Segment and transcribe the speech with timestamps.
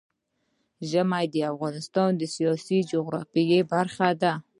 [0.89, 4.33] ژمی د افغانستان د سیاسي جغرافیه برخه ده.